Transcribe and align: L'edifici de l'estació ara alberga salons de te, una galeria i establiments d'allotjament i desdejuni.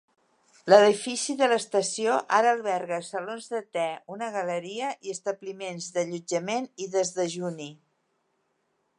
L'edifici 0.71 1.33
de 1.41 1.49
l'estació 1.49 2.15
ara 2.37 2.53
alberga 2.53 2.97
salons 3.09 3.49
de 3.55 3.61
te, 3.77 3.83
una 4.15 4.29
galeria 4.37 4.89
i 5.09 5.13
establiments 5.17 5.91
d'allotjament 5.99 6.67
i 6.87 6.89
desdejuni. 6.97 7.69